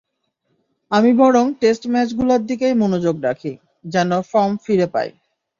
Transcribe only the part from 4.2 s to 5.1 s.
Form ফিরে পাই।